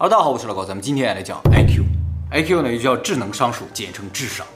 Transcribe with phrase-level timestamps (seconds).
[0.00, 1.84] 哈喽，大家好，我是老高，咱们今天来讲 IQ。
[2.32, 4.46] IQ 呢又叫智能商数，简称智商，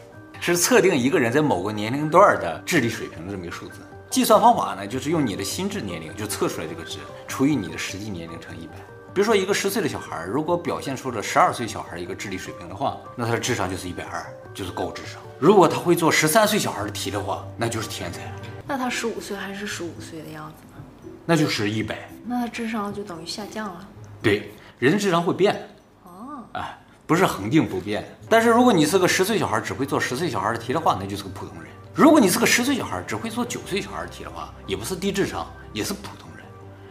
[0.41, 3.80] 是测定一个人在某个年龄段的智力水平的这么一个数字。
[4.08, 6.96] 计算方法呢，就是用你的心智年龄就测出来这个值，
[7.28, 8.72] 除以你的实际年龄乘一百。
[9.12, 14.24] 比如说一个十岁的小孩，如果表现出了十二岁小孩一个智力水平的话，那他的智商就是一百二，
[14.55, 15.20] 就是高智商。
[15.38, 18.33] 如果他会做十三岁小孩的题的话，那就是天才。
[18.66, 21.11] 那他十五岁还是十五岁的样子呢？
[21.27, 22.08] 那就是一百。
[22.24, 23.86] 那他智商就等于下降了。
[24.22, 24.50] 对。
[24.84, 25.66] 人的智商会变，
[26.02, 28.04] 哦，哎，不是恒定不变。
[28.28, 36.44] 但是如果你是个十岁小孩，只会做十岁小孩的题的话，那就是个普通人；如果你是个十岁小孩，只会做九岁小孩的题的话，也不是低智商，也是普通人。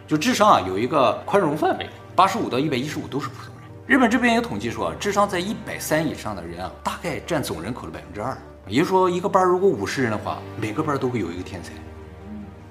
[0.08, 3.70] 就智商啊，有一个宽容范围，八十五到一百一十五都是普通人。
[3.86, 8.36] 日本这边有统计说啊，智商在一百三以上的人啊，大概占总人口的百分之二。
[8.68, 11.74] 也就是说，一个班如果五十人的话，每个班都会有一个天才，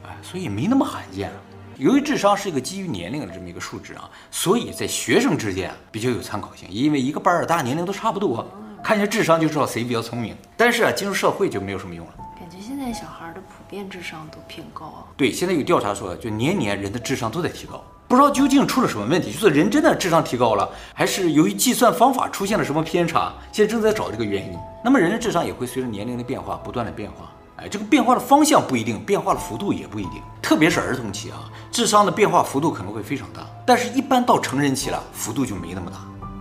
[0.05, 1.37] 哎，所以没那么罕见啊。
[1.77, 6.69] 由于智商是一个基于年龄的这么一个数值啊，所以在学生之间比较有参考性。
[6.71, 8.47] 因为一个班儿大家年龄都差不多，
[8.83, 10.37] 看一下智商就知道谁比较聪明。
[10.57, 12.13] 但是啊，进入社会就没有什么用了。
[12.39, 15.07] 感觉现在小孩的普遍智商都偏高啊。
[15.17, 23.33] 对，现在有调查说，就年年人的智商都在提高，不知道究竟出了什么问题，就是人真的智商提高了，还是由于计算方法出现了什么偏差？
[23.53, 24.59] 现在正在找这个原因。
[24.85, 27.31] 那么人的智商也会随着年龄的变化不断的变化。
[27.63, 33.47] 哎，这个变化的方向不一定，变化的幅度也不一定，特别是儿童期啊，智商的变化幅度可能会非常大。
[33.65, 35.99] 但是，一般到成人期了，幅度就没那么大。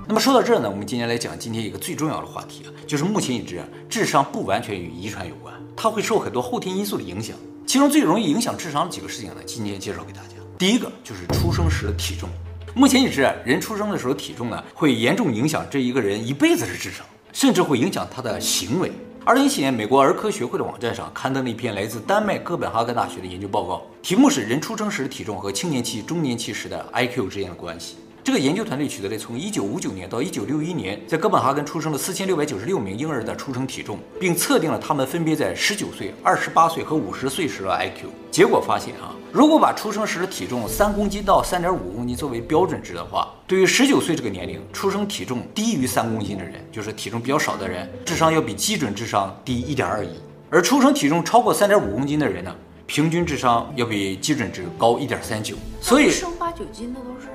[0.08, 7.36] 那么说到这儿呢，我们今天来讲今天一个最重要的话题啊，就是目前已知，智商不完全与遗传有关，它会受很多后天因素的影响。
[7.68, 10.30] 其中最容易影响智商的几个事情呢，今天介绍给大家。
[10.58, 12.28] 第一个就是出生时的体重。
[12.74, 18.92] 目前已知，人出生的时候体重呢，会严重影响这一个人一辈子的智商，甚至会影响他的行为。
[19.24, 27.98] 二零一七年，美国儿科学会的网站上刊登了一篇来自丹麦哥本哈根大学的研究报告，题目是“人出生时的体重和青年期、中年期时的 IQ 之间的关系”。
[28.24, 38.06] 这个研究团队取得了从一九五九年到一九六一年在哥本哈根出生的四千六百九十六名婴儿的出生体重，并测定了他们分别在十九岁、二十八岁和五十岁时的 IQ。
[38.30, 50.12] 结果发现啊，如果把出生时的体重三公斤到三点五公斤作为标准值的话，对于十九岁这个年龄出生体重低于三公斤的人，就是体重比较少的人，智商要比基准智商低一点二一；
[50.52, 52.56] 而出生体重超过三点五公斤的人呢，
[52.86, 55.56] 平均智商要比基准值高一点三九。
[55.82, 57.28] 所以生八九斤的都是。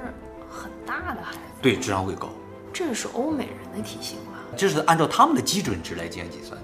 [0.86, 2.28] 大的孩子对智商会高，
[2.72, 4.32] 这是欧美人的体型吧？
[4.56, 6.58] 这是按照他们的基准值来进行计算。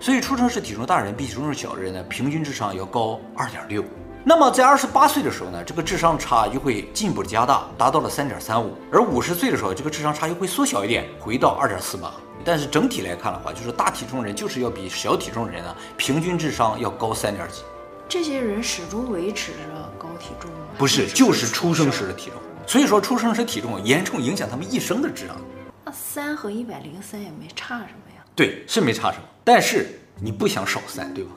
[0.00, 3.84] 所以出生时体重大人比体重小的人呢，平均智商要高二点六。
[4.24, 8.74] 那么在二十八岁的时候呢，这个智商差就会进一步的加大，达到了三点三五。
[8.90, 12.12] 而五十岁的时候，这个智商差又会缩小一点，回到二点四八。
[12.44, 17.62] 但是整体来看的话，就是大体重人就是要比小体重人呢，平均智商要高三点几。
[18.08, 19.58] 这些人始终维持着
[19.98, 20.56] 高体重吗？
[20.78, 22.40] 不是，就是出生时的体重。
[22.70, 25.36] 所以说，出生时体重严重影响他们一生的质量。
[25.84, 28.24] 那三和一百零三也没差什么呀？
[28.36, 29.24] 对，是没差什么。
[29.42, 31.32] 但是你不想少三，对吧？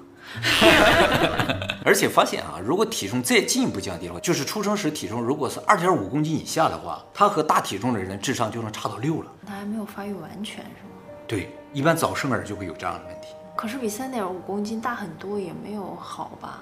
[1.83, 9.31] 而且发现啊，如果体重再进一步降低的话，就是出生时体重如果是二点五公斤以下的话，他和大体重的人智商就能差到六了。
[9.47, 11.01] 他还没有发育完全是吗？
[11.25, 13.29] 对，一般早生儿就会有这样的问题。
[13.55, 16.61] 可是比三点五公斤大很多也没有好吧？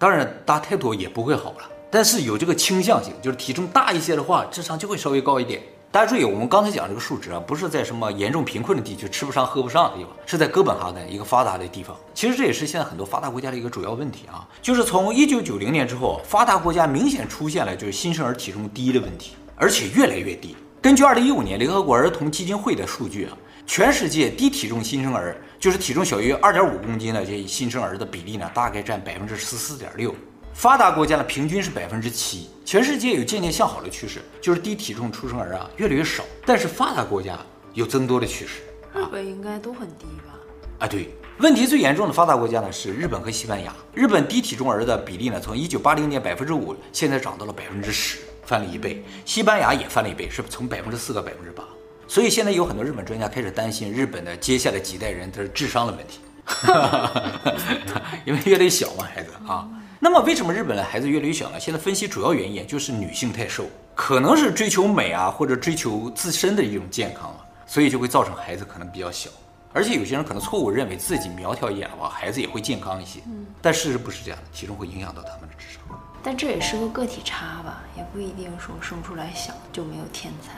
[0.00, 1.70] 当然，大太多也不会好了。
[1.94, 5.62] 但是有这个倾向性，就是体重大一些的话，智商就会稍微高一点。
[5.92, 11.96] 大家注意，我们刚才讲这个数值啊，不是在什么严重贫困的地区吃不上喝不上的地方，是在哥本哈根一个发达的地方。
[12.12, 20.56] 其实这也是现在很多发达国家的一个主要问题啊，就是从一九九零年之后，发达国家明显出现了就是新生儿体重低的问题，而且越来越低。
[20.82, 23.38] 根据二零一五年联合国儿童基金会的数据啊，
[23.68, 30.12] 全世界低体重新生儿，就是体重小于二点五公斤的这新生儿的比例呢，大概占百分之十四点六。
[30.54, 37.36] 发达国家呢平均是百分之七，全世界有渐渐向好的趋势，就是低体重出生儿啊越来越少，但是发达国家
[37.74, 38.62] 有增多的趋势。
[38.94, 40.38] 日本应该都很低吧？
[40.78, 43.74] 啊，对，问题最严重的发达国家呢是日本和西班牙。
[43.92, 49.04] 日本低体重儿的比例呢从一九八零年百分之五，现在涨到了百分之十，翻了一倍。
[49.24, 51.64] 西班牙也翻了一倍，是从百分之四到百分之八。
[52.06, 56.20] 所以现在有很多日本专家开始担心日本的接下来几代人的智商的问题，
[58.24, 59.68] 因为越来越小嘛，孩子啊。
[60.00, 61.58] 那么为什么日本的孩子越来越小呢？
[61.58, 63.64] 现在分析主要原因就是女性太瘦，
[63.94, 69.30] 可能是追求美啊，或者追求自身的一种健康啊，所以就会造成孩子可能比较小。
[69.72, 73.20] 而且有些人可能错误认为自己苗条一点的话，孩子也会健康一些。
[73.26, 75.82] 嗯，但事实不是这样的，体重会影响到他们的智商。
[76.22, 80.52] 但这也是个个体差吧，也不一定说生出来小就没有天才。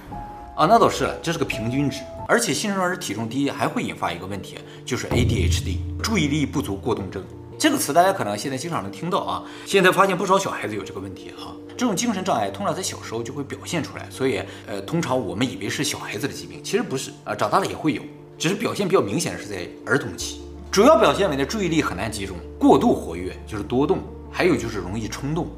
[0.54, 7.24] 啊，那倒是了，这是个平均值，而且新生儿体重低还会引发一个问题，就是 ADHD，注意力不足过动症。
[7.58, 9.42] 这个词大家可能现在经常能听到啊。
[9.64, 18.02] 现在发现不少小孩子有这个问题哈、这种精神障碍通常在小时候就会表现出来，所以呃，通常我们以为是小孩子的疾病，其实不是啊，长大了也会有，
[18.36, 24.00] 只是表现比较明显的是在儿童期，主要表现为呢注意力很难集中，过度活跃就是多动，
[24.30, 25.48] 还有就是容易冲动，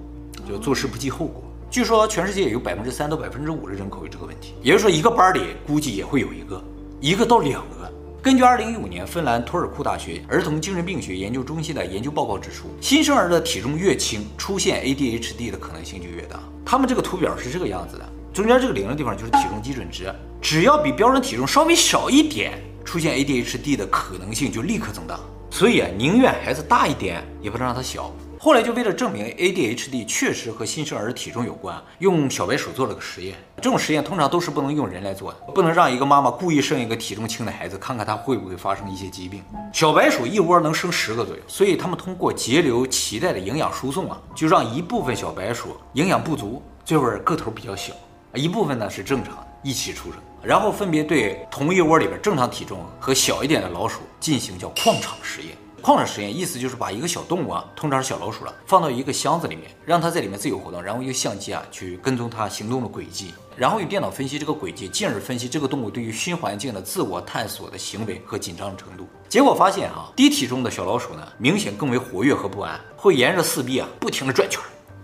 [0.49, 1.43] 就做事不计后果。
[1.69, 6.63] 据说全世界有百分之三到百分之五的人口有这个问题，也就是说一个班里估计也会有一个，
[7.01, 7.78] 一个到两个。
[8.21, 16.41] 根据二零一五年芬兰托尔库大学儿童精神病学研究中心的研究报告指出，新生儿的体重越轻，出现 ADHD 的可能性就越大。
[16.65, 20.13] 他们这个图表是这个样子的，中间这个零的地方就是体重基准值，
[20.43, 25.19] 只要比标准体重稍微少一点，出现 ADHD 的可能性就立刻增大。
[25.49, 28.13] 所以啊，宁愿孩子大一点，也不能让他小。
[28.41, 33.37] 后来就为了证明 ADHD 确实和新生儿体重有关，用小白鼠做了个实验。
[33.57, 39.43] 这种实验通常都是不能用人来做的，不能让一个妈妈故意生一个体重轻的孩子，看看他会不会发生一些疾病。
[39.73, 47.93] 小白鼠一窝能生十个左右，所以他们通过节流脐带的营养输送啊，就让一部分小白鼠营养不足，最后个头比较小，
[48.35, 55.57] 一部分呢是正常的，一起出生，然后分别对同一窝里边正常体重和小一点的老鼠进行叫矿场实验。
[55.81, 69.09] 矿场实验意思就是把一个小动物啊，通常是小老鼠了，放到一个箱子里面，让它在里面自由活动，然后用相机啊去跟踪它行动的轨迹，然后用电脑分析这个轨迹，进而分析这个动物对于新环境的自我探索的行为和紧张程度。
[69.29, 74.61] 结果发现啊，低体重的小老鼠呢，明显更为活跃和不安，会沿着四壁啊不停地转圈，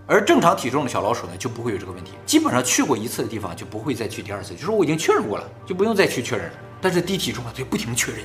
[0.06, 6.54] 而正常体重的小老鼠呢就不会有这个问题，基本上去过一次的地方就不会再去第二次，就是我已经确认过了，就不用再去确认了。
[6.80, 8.20] 但是低体重啊，就不停确认。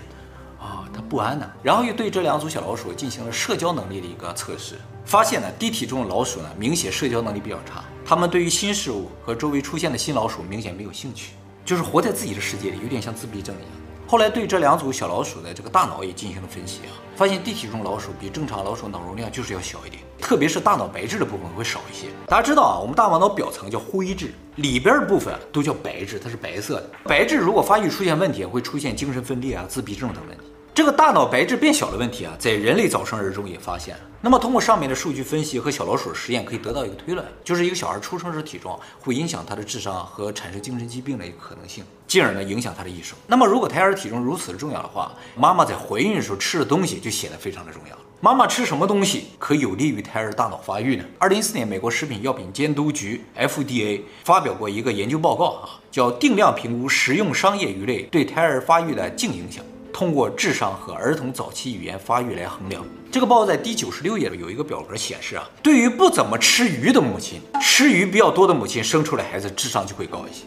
[1.10, 11.32] 不安呢，然后又对这两组小老鼠进行了社交能力的一个测试，发现呢，低体重的老鼠呢，明显社交能力比较差，它们对于新事物和周围出现的新老鼠明显没有兴趣，
[11.66, 13.70] 就是活在自己的世界里，有点像自闭症一样。
[14.06, 22.08] 后来对这两组小老鼠的这个大脑也进行了分析啊，发现低体重老鼠比正常老鼠脑容量就是要小一点，特别是大脑白质的部分会少一些。
[22.26, 26.90] 大家知道啊，我们大脑表层叫灰质，里边的部分都叫白质，它是白色的。
[27.04, 30.44] 白质如果发育出现问题，会出现精神分裂啊、自闭症等问题。
[30.80, 34.02] 这个大脑白质变小的问题啊，在人类早生儿中也发现了。
[34.22, 43.18] 那么通过上面的数据分析和小老鼠实验，可以得到一个推论，就是一个小孩出生时体重会影响他的智商和产生精神疾病的一个可能性，进而呢影响他的一生。
[43.28, 47.98] 那么如果胎儿体重如此的重要的话，妈妈在怀孕的时候吃的东西就显得非常的重要。
[48.22, 51.04] 妈妈吃什么东西可有利于胎儿大脑发育呢？
[51.18, 59.62] 二零一四年，美国食品药品监督局 FDA 发表过一个研究报告啊，叫定量评估食用商业鱼类对胎儿发育的净影响。
[59.94, 62.84] 通过智商和儿童早期语言发育来衡量。
[63.12, 70.46] 这个报告在第九十六页有一个表格显示啊，对于不怎么吃鱼的母亲，吃鱼比较多的母亲生出来孩子智商就会高一些。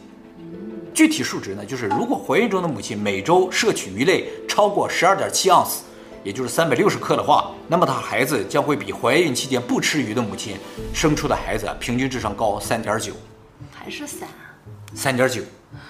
[0.94, 5.82] 具体数值呢，就是如果怀孕中的母亲每周摄取鱼类超过十二点七盎司，
[6.22, 10.56] 也就是三百六十克的话，那么她孩子将会比怀孕期间不吃鱼的母亲
[10.92, 13.12] 生出的孩子平均智商高三点九。
[13.72, 14.28] 还是三？
[14.94, 15.42] 三点九。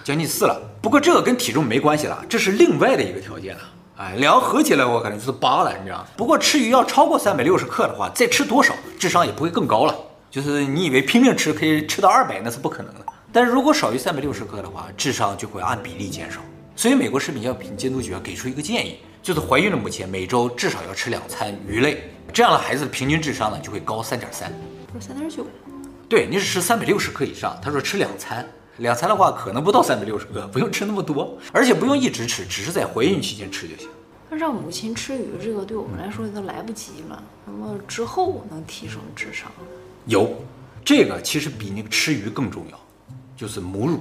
[0.04, 3.60] 将近四了，不过这个跟体重没关系了，这是另外的一个条件了。
[3.98, 6.06] 哎，两个合起来我感觉就是八了，你知道吗？
[6.16, 9.94] 不过吃鱼要超过三百六十克的话，再吃多少智商也不会更高了。
[10.30, 13.00] 就是你以为拼命吃可以吃到二百，那是不可能的。
[13.30, 16.40] 但是如果少于三百六十克的话，智商就会按比例减少。
[16.74, 24.50] 所以美国食品药品监督局啊给出一个建议，就是怀孕的母亲每周至少要吃两餐鱼类，这样的孩子的平均智商呢就会高三点三。
[24.92, 25.46] 不是三点九？
[26.08, 28.48] 对，你是吃三百六十克以上，他说吃两餐。
[28.82, 33.88] 两餐的话，可能不到三百六十克，不用吃那么多，而且不用一直吃，只是在怀孕期间吃就行。
[34.28, 37.22] 那让母亲吃鱼，这个对我们来说都来不及了。
[37.46, 39.48] 那么之后能提升智商？
[40.06, 40.34] 有，
[40.84, 42.80] 这个其实比那个吃鱼更重要，
[43.36, 44.00] 就是母乳。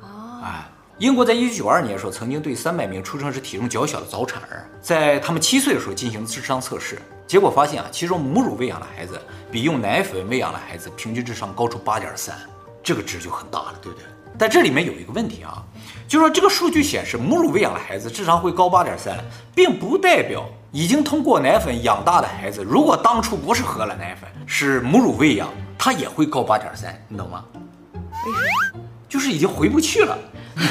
[0.00, 9.20] 啊，哎，英国在一九九二年的时候，曾经对三百名出生时体重较小的早产儿，在他们七岁的时候进行智商测试，结果发现啊，其中母乳喂养的孩子
[9.50, 12.36] 比用奶粉喂养的孩子平均智商高出八点三，
[12.82, 14.04] 这个值就很大了，对不对？
[14.40, 15.62] 但这里面有一个问题啊，
[16.08, 19.18] 就是说这个数据显示母乳喂养的孩子智商会高八点三，
[19.54, 27.44] 并不代表已经通过奶粉养大的孩子，如果当初不是喝了奶粉，是母乳喂养，他也会高八点三，你懂吗？
[27.52, 28.38] 为什
[28.72, 28.80] 么？
[29.06, 30.18] 就是已经回不去了，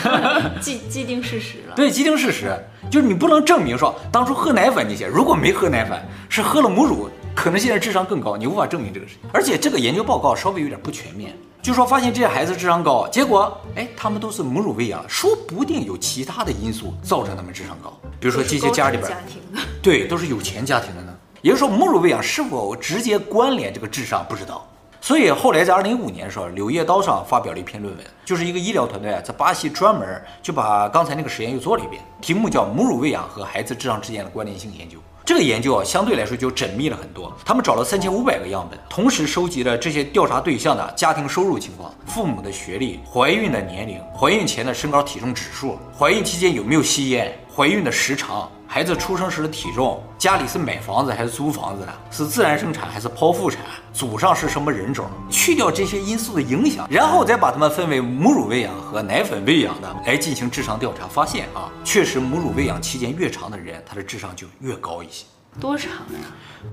[0.59, 1.75] 既既定事实了。
[1.75, 2.57] 对，既定事实
[2.89, 9.29] 就是你不能证明说当初喝奶粉那些，如果没喝奶粉，是喝了母乳，可能现在智商更高，你无法证明这个事情。
[9.31, 11.37] 而且这个研究报告稍微有点不全面。
[11.61, 21.13] 就说发现这些孩子智商高，结果哎，他们都是母乳喂养，说不定有其他的因素造成他们智商高，比如说这些家里边，家庭的对，都是有钱家庭的呢。
[21.41, 24.65] 也就是说，母乳喂养是否直接关联这个智商，不知道。
[25.01, 34.97] 所以后来在二零一五年的时候，《柳叶刀》上发表了一篇论文，就是一个医疗团队啊在巴西专门就把刚才那个实验又做了一遍，题目叫《母乳喂养和孩子智商之间的关联性研究》。
[35.29, 37.31] 这个研究啊，相对来说就缜密了很多。
[37.45, 48.51] 他们找了三千五百个样本，同时收集了这些调查对象的家庭收入情况、父母的学历、怀孕的年龄、怀孕前的身高体重指数、怀孕期间有没有吸烟、怀孕的时长。
[48.71, 53.59] 孩子出生时的体重，家里是买房子还是租房子的，是自然生产还是剖腹产，
[53.91, 65.25] 祖上是什么人种，去掉这些因素的影响，然后再把他们分为母乳喂养和奶粉喂养的来进行智商调查，发现啊，确实母乳喂养期间越长的人，他的智商就越高一些。
[65.59, 66.19] 多长呀？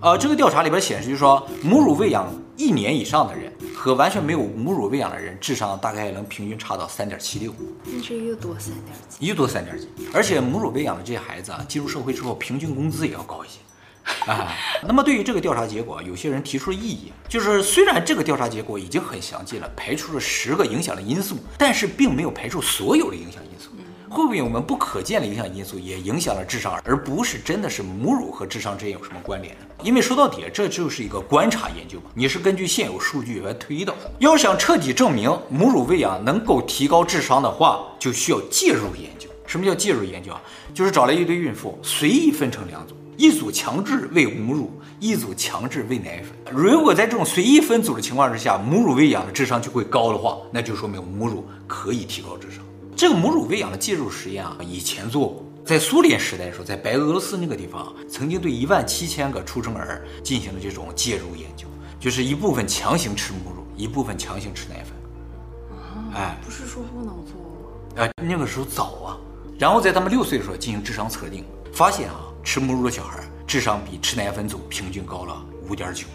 [0.01, 7.55] 呃，这个调查里边显示，就是说母乳喂养一年以上的人和完全没有母乳喂养的人，智商大概能平均差到三点七六。
[7.85, 9.27] 那这又多三点几？
[9.27, 9.89] 又多三点几。
[10.13, 13.61] 而且母乳喂养的这些孩子啊，进入社会之后，平均工资也要高一些。
[14.31, 14.53] 啊，
[14.87, 23.71] 那么对于这个调查结果，有些人提出了异议，就是虽然这个调查结果已经很详尽了，排除了十个影响的因素，但是并没有排除所有的影响因素。
[24.09, 29.61] 会不会我们不可见的影响因素也影响了智商，而不是真的是母乳和智商之间有什么关联呢？
[29.83, 34.11] 因为说到底，这就是一个观察研究嘛，你是根据现有数据来推导的。
[34.19, 39.29] 要想彻底证明母乳喂养能够提高智商的话，就需要介入研究。
[39.47, 40.41] 什么叫介入研究啊？
[40.75, 46.55] 就是找来一堆孕妇，随意分成两组，一组强制喂母乳，一组强制喂奶粉。
[46.55, 52.65] 如果在这种随意分组的情况之下，母乳喂养的智商就会高的话，那就说明母乳可以提高智商。
[52.97, 61.67] 这个母乳喂养的介入实验啊，以前做过，在苏联时代的时候，在白俄罗斯那个地方，曾经对一万七千个出生儿进行了这种介入研究，
[62.01, 65.77] 就是一部分强行吃母乳，一部分强行吃奶粉。
[65.77, 67.69] 啊哎，不是说不能做吗？
[67.97, 69.19] 哎，那个时候早啊。
[69.59, 76.07] 然后在他们六岁的时候进行智商测定，发现啊，吃母乳的小孩智商比吃奶粉组平均高了五点九。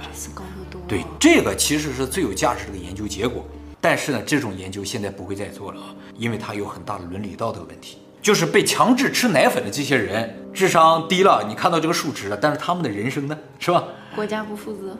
[0.00, 0.80] 这次高得多。
[0.86, 3.44] 对，这个其实是最有价值的研究结果。
[3.80, 7.98] 但是呢，这种研究现在不会再做了啊，因为它有很大的伦理道德问题。
[8.20, 13.84] 就是被强制吃奶粉的这些人，智商低了，你看到这个数值了，但是他们的人生呢，是吧？
[14.14, 14.96] 国家不负责，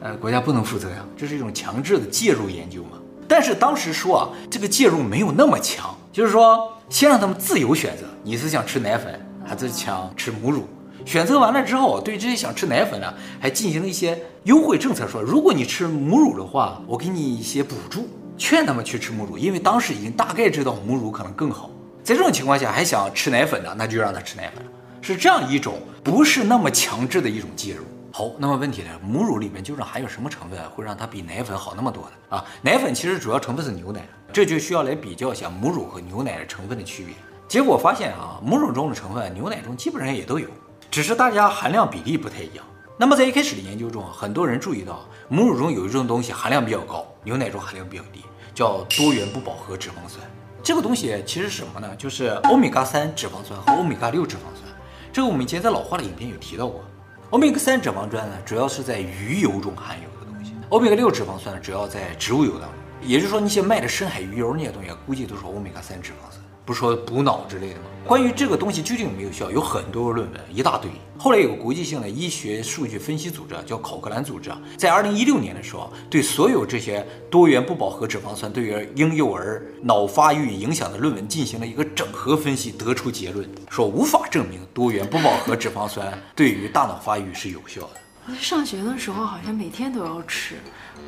[0.00, 2.98] 呃，国家不能负责呀，这是一种强制的介入研究嘛。
[3.28, 10.68] 但是当时说啊，这个介入没有那么强，就是说先让他们自由选择，你是想吃奶粉还是想吃母乳？
[11.06, 21.70] 选择完了之后，对这些想吃奶粉的，还进行了一些优惠政策，说如果你吃母乳的话，我给你一些补助，劝他们去吃母乳，因为当时已经大概知道母乳可能更好。
[22.02, 24.64] 在这种情况下，还想吃奶粉的，那就让他吃奶粉，
[25.00, 27.84] 是这样一种不是那么强制的一种介入。
[28.10, 32.36] 好，那么问题呢，母乳里面究竟含有什么成分会让它比奶粉好那么多呢？
[32.36, 37.14] 啊，奶粉其实主要成分是牛奶，这就需要来比较一下母乳和牛奶的成分的区别。
[37.46, 40.48] 结果发现啊，母乳中的成分，牛奶中基本上也都有。
[40.90, 42.64] 只是大家含量比例不太一样。
[42.98, 48.24] 那么在一开始的研究中，很多人注意到母乳中有一种东西含量比较高，牛奶中含量比较低，
[48.54, 50.24] 叫多元不饱和脂肪酸。
[50.62, 51.94] 这个东西其实是什么呢？
[51.96, 54.64] 就是欧米伽三脂肪酸和欧米伽六脂肪酸。
[55.12, 56.82] 这个我们以前在老化的影片有提到过。
[57.30, 62.70] 欧米伽三脂肪酸呢，主要是在鱼油中含有的东西；欧米伽六脂肪酸，主要在植物油当中。
[63.02, 66.42] 也就是说，那些卖的深海鱼油那些东西，估计都是欧米伽三脂肪酸。
[66.66, 67.82] 不是说补脑之类的吗？
[68.04, 70.90] 关于这个东西究竟有没有效，有很多论文，一大堆。
[71.16, 88.05] 后来有个国际性的医学数据分析组织啊，叫考克兰组织啊，在二零一六年的时候，对所有这些多元不饱和脂肪酸对于婴幼儿脑发育影响的论文进行了一个整合分析，得出结论说无法证明多元不饱和脂肪酸对于大脑发育是有效的。
[88.40, 90.56] 上学的时候好像每天都要吃，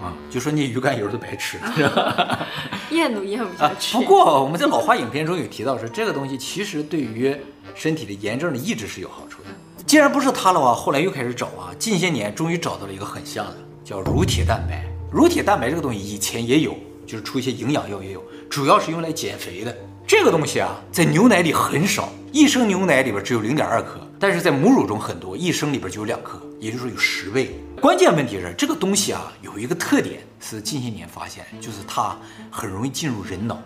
[0.00, 2.46] 啊，就说你鱼肝油都白吃，是 吧？
[2.90, 3.96] 咽都咽不下去。
[3.96, 7.36] 不过我们在老花影片中有提到说，这个东西其实对于
[7.74, 9.48] 身体的炎症的抑制是有好处的。
[9.86, 14.84] 既然不是它的话，后来又开始找啊，近些年终于找到了一个很像的，叫乳铁蛋白。
[15.10, 19.76] 乳铁蛋白这个东西以前也有，就是出一些营养药也有，主要是用来减肥的。
[20.06, 27.60] 这个东西啊，在牛奶里很少，一升牛奶里边只有零点二克，但是在母乳中很多，一升里边就有两克，也就是说有十倍。
[27.80, 32.16] 关键问题是这个东西啊，有一个特点是近些年发现，就是它
[32.50, 33.60] 很容易进入人脑。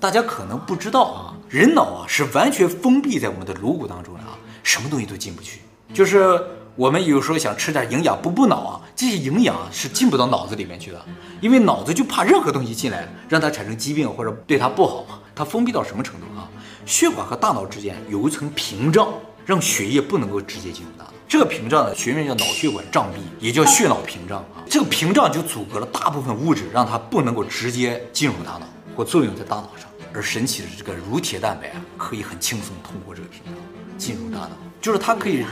[0.00, 5.60] 大家可能不知道啊，人脑啊是完全封闭在我们的颅骨当中的啊，什么东西都进不去。
[5.92, 6.42] 就是
[6.74, 11.00] 我们有时候想吃点营养补补脑啊，这些营养是进不到脑子里面去的，
[11.40, 15.20] 因为脑子就怕任何东西进来让它产生疾病或者对它不好嘛。
[15.36, 16.50] 它封闭到什么程度啊？
[16.84, 19.08] 血管和大脑之间有一层屏障，
[19.44, 21.12] 让血液不能够直接进入大脑。
[21.28, 24.62] 这个屏障呢，学名叫脑血管障壁，也叫血脑屏障啊。
[24.68, 29.88] 这个屏障就阻隔了大部分物质，让它不能够直接进入大脑或作用在大脑上。
[30.12, 33.54] 而神奇的是，这个乳铁蛋白啊，可以很轻松通过这个屏障
[33.98, 35.44] 进入大脑，就是它可以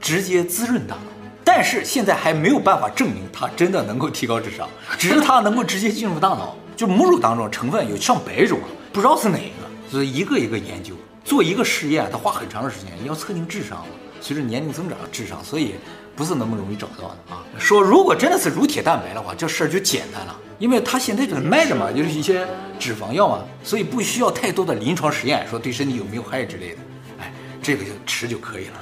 [0.00, 1.02] 直接滋润大脑。
[1.44, 6.56] 但是现在还没有办法证明它真的能够提高智商，只是它能够直接进入大脑。
[6.74, 8.58] 就母乳当中成分有上百种。
[8.92, 10.94] 不知道是哪一个，所以一个一个研究，
[11.26, 13.86] 做一个试验，他花很长的时间，你要测定智商嘛。
[14.20, 15.74] 随着年龄增长，智商，所以
[16.14, 17.42] 不是那么容易找到的啊。
[17.58, 22.46] 说如果真的是乳铁蛋白的话，这事儿就简单了，因为它现在就是卖着嘛，就是一些
[22.78, 26.78] 脂肪药嘛，所以不需要太多的临床实验，说对身体有没有害之类的。
[27.18, 28.74] 哎，这个就吃就可以了。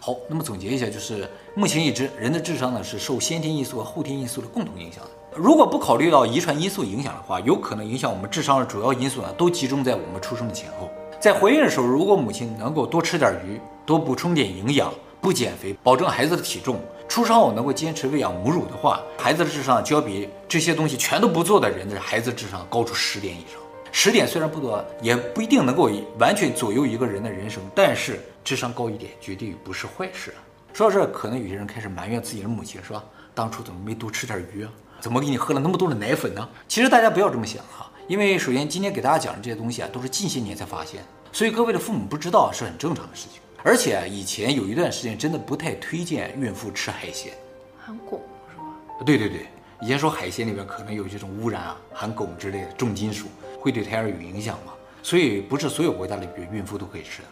[0.00, 5.10] 好，那么总结一下，就是目前已知，人的智商呢是受先天因素和后天因素的共同影响的。
[5.36, 10.90] 如果不考虑到遗传因素影响的话，有可能影响我们智商的主要因素呢，都集中在我们出生的前后。
[11.26, 16.78] 在怀孕的时候，如果母亲能够多吃点鱼，多补充点营养，不减肥，保证孩子的体重，
[17.08, 23.60] 出生后能够坚持喂养母乳的话，孩子的智商就要比这些东西全都不做的人的孩子智商高出十点以上。
[23.90, 25.90] 十点虽然不多，也不一定能够
[26.20, 30.32] 完全左右一个人的人生，但是智商高一点绝对不是坏事。
[30.72, 33.02] 说到这，可能有些人开始埋怨自己的母亲，是吧？
[33.34, 34.70] 当初怎么没多吃点鱼啊？
[35.00, 36.48] 怎么给你喝了那么多的奶粉呢？
[36.68, 41.02] 其实大家不要这么想哈，因为首先今天给大家讲的这些东西啊，都是近些年才发现，
[41.36, 43.42] 所以各位的父母不知道是很正常的事情。
[43.62, 47.30] 而且啊，以前有一段时间真的不太推荐孕妇吃海鲜，
[47.78, 48.12] 含汞
[48.50, 48.64] 是吧？
[49.04, 49.46] 对对对，
[49.82, 53.26] 以前说海鲜里边可能有这种污染啊，含汞之类的重金属，
[53.60, 54.72] 会对胎儿有影响嘛。
[55.02, 57.28] 所以不是所有国家里边孕妇都可以吃的，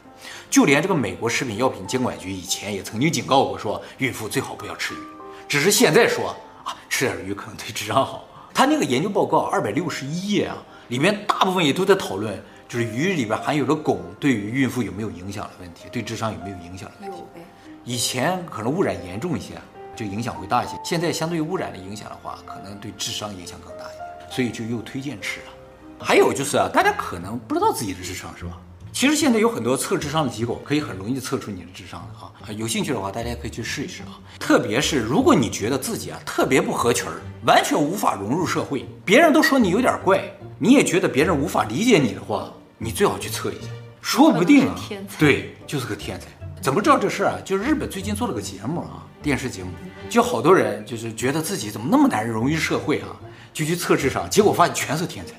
[0.51, 4.99] 就连这个美国食品药品监管局以前也曾经警告过，说孕妇最好不要吃鱼，
[5.49, 6.37] 只是现在说。
[6.63, 8.29] 啊，吃点鱼可能对智商好。
[8.53, 17.19] 他那个研究报告二百六十一页啊，里面大部分也都在讨论，就是鱼里边含有的汞对于孕妇有没有影响的问题，对智商有没有影响的问题。
[17.85, 19.55] 以前可能污染严重一些，
[19.95, 20.75] 就影响会大一些。
[20.85, 25.47] 现在相对于污染的影响的话，可能对智商影响更大一点，所以就又推荐吃了。
[26.01, 28.59] 还有就是啊，大家可能不知道自己的智商是吧？
[28.93, 32.53] 其实现在有很多测智商的机构，可以很容易测出你的智商的啊。
[32.57, 34.19] 有兴趣的话，大家可以去试一试啊。
[34.39, 40.25] 特别是如果你觉得自己啊特别不合群儿，完全无法融入社会，别人都说你有点怪，
[40.59, 43.69] 你也觉得别人无法理解你的话，你最好去测一下，
[44.01, 44.75] 说不定啊，
[45.19, 46.27] 对，就是个天才。
[46.61, 47.39] 怎么知道这事儿啊？
[47.45, 49.71] 就是日本最近做了个节目啊，电视节目，
[50.09, 53.13] 就好多人就是觉得自己怎么那么难融入社会啊，
[53.53, 55.35] 就去测智商，结果发现全是天才，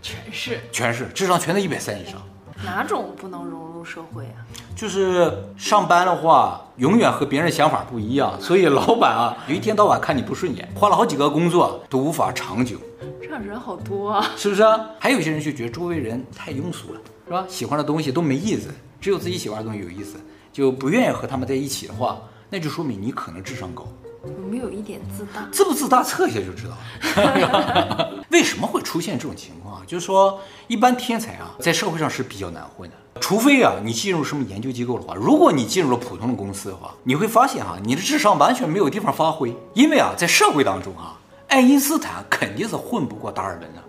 [0.00, 2.22] 全是，全是智商全在一百三以上。
[2.62, 4.44] 哪种不能融入社会啊？
[4.76, 12.76] 就是上班的话，永远和别人想法不一样，所以老板啊，有一天到晚看你不顺眼，换了好几个工作都无法长久。
[13.20, 14.90] 这样人好多啊，是不是啊？
[14.98, 17.44] 还有些人就觉得周围人太庸俗了，是吧？
[17.48, 18.68] 喜欢的东西都没意思，
[19.00, 20.20] 只有自己喜欢的东西有意思，
[20.52, 23.86] 就不愿意和他们在一起的话，那就说明你可能智商高。
[24.22, 25.48] 有没有一点自大？
[25.50, 26.76] 自不自大，测一下就知道
[27.22, 28.22] 了。
[28.30, 29.82] 为什么会出现这种情况？
[29.86, 32.96] 就是说，一般天才啊，在社会上是比较难混的。
[33.18, 39.56] 除非啊，你进入什么研究机构的话，如果你进入了普通的公司的话，你会发现哈、啊，你的智商完全没有地方发挥。
[39.72, 41.18] 因为啊，在社会当中啊，
[41.50, 43.82] 爱因斯坦肯定是混不过达尔文的。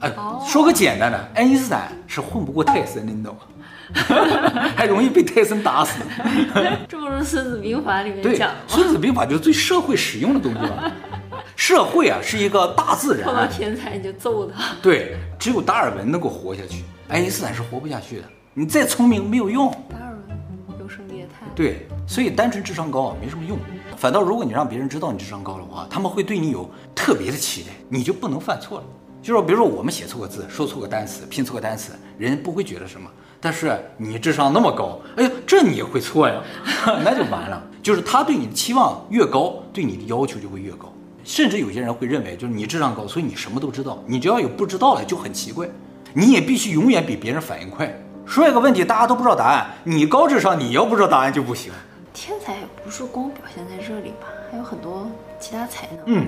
[0.00, 0.12] 哎，
[0.46, 3.40] 说个简单的，爱因斯坦是混不过泰森的，你懂吗？
[4.76, 6.02] 还容易被泰森打死，
[6.86, 10.92] 这不是《孙子兵法》里面讲孙子兵法》就是最社会使用的东西嘛。
[11.54, 13.24] 社会啊，是一个大自然。
[13.24, 14.74] 碰到天才你就揍他。
[14.82, 18.24] 对，只有达尔文能够活下去，爱因斯坦是活不下去的。
[18.52, 19.70] 你再聪明没有用。
[19.88, 21.46] 达尔文优胜劣汰。
[21.54, 23.56] 对，所以单纯智商高啊没什么用。
[23.96, 28.84] 反倒如果你让别人知道你智商高的话，他们会对你有特别的期待，你就不能犯错了。
[29.22, 33.10] 就说比如说我们写错个字，说错个单词，拼错个单词，人不会觉得什么。
[33.40, 36.40] 但是你智商那么高，哎呀，这你也会错呀，
[37.02, 37.62] 那就完了。
[37.82, 40.92] 就是他对你的期望越高，对你的要求就会越高。
[41.24, 43.98] 甚至有些人会认为，就是你智商高，所以你什么都知道。
[44.06, 45.68] 你只要有不知道的就很奇怪，
[46.12, 47.92] 你也必须永远比别人反应快。
[48.24, 51.72] 说一个问题，大家都不知道答案，你高智商，你要不知道答案就不行。
[52.16, 55.06] 天才也不是光表现在这里吧，还有很多
[55.38, 55.98] 其他才能。
[56.06, 56.26] 嗯，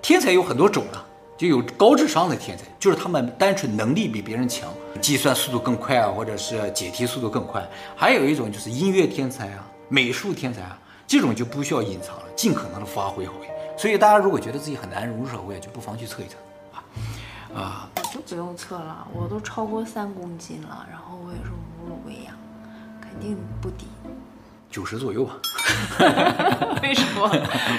[0.00, 1.04] 天才有很多种啊。
[1.36, 4.72] 就有高智商的天才，就是他们单纯能力比别人强，
[5.02, 7.62] 计算速度更快啊，或者是解题速度更快。
[7.94, 13.34] 还有一种就是音乐天才啊，美术天才啊，这种就不需要隐藏了，尽可能的发挥好。
[13.76, 16.36] 所以大家如果觉得自己很难融入社会，就不妨去测一测
[16.72, 16.80] 啊。
[17.54, 22.34] 啊，我就不用测了，我都超过三公斤了，然后我也是母乳喂养，
[23.02, 23.84] 肯定不低。
[24.76, 25.38] 九十左右吧，
[26.82, 27.30] 为什么？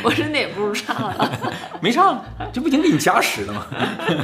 [0.03, 2.19] 我身体也不是差了， 没差，
[2.51, 3.67] 这不已经给你加十了吗？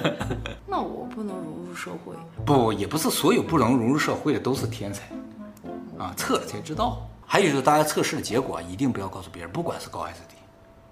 [0.66, 2.16] 那我不能融入社会？
[2.44, 5.04] 不，也不是所有不能融入社会的都是天才，
[6.00, 7.08] 啊，测了才知道。
[7.28, 10.36] 还有就是大家测试的结果一定不要告诉别人，不管是高还是低。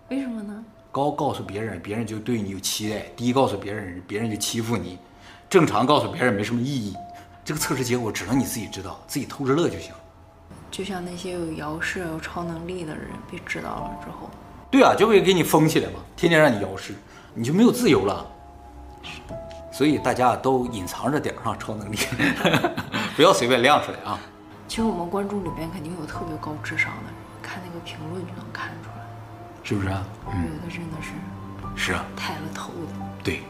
[0.09, 0.63] 为什么呢？
[0.91, 4.99] 高告诉别人，别人就对你有期待；低告诉别人，别人就欺负你；
[5.49, 6.95] 正常告诉别人没什么意义。
[7.43, 9.91] 这个测试结果只能你自己知道，自己偷着乐就行。
[10.71, 14.29] 就像那些有遥视、有超能力的人被知道了之后，
[14.71, 16.93] 对啊，就会给你封起来嘛，天天让你遥视，
[17.33, 18.25] 你就没有自由了。
[19.69, 21.97] 所以大家都隐藏着点儿哈超能力，
[23.17, 24.17] 不要随便亮出来啊。
[24.67, 29.05] 其实我们观众里边肯定有特别高智商的人，看那个评论就能看出来，
[29.63, 30.05] 是不是啊？
[30.27, 30.31] 有
[30.65, 31.11] 的真的是，
[31.75, 33.05] 是啊，抬了头的。
[33.21, 33.41] 对，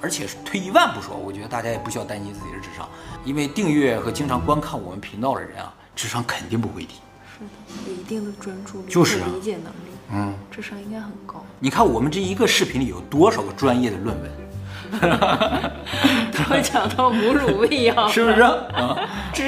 [0.00, 2.88] 而且退一万步说，我觉得大家也不需要担心自己的智商，
[3.24, 5.74] 因为订阅和经常观看我们频道的人啊。
[6.00, 6.94] 智商肯定不会低，
[7.30, 7.50] 是的，
[7.86, 11.44] 有一定的专注力，就是、啊、理解能力，嗯，智商应该很高。
[11.58, 14.30] 你看我们这一个视频里有多少个专业的论文，
[16.32, 18.96] 都讲到母乳喂养， 是不是啊？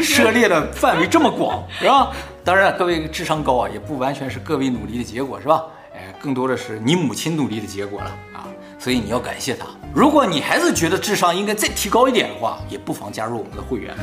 [0.02, 2.12] 涉猎的范围这么广，是吧？
[2.44, 5.64] 当然，各位智商高啊，也不完全是各位努力的结果，是吧？
[5.94, 8.44] 哎，更多的是你母亲努力的结果了啊，
[8.78, 9.66] 所以你要感谢她。
[9.94, 13.96] 如果你还是觉得智商应该再提高一点的话，也不妨加入我们的会员。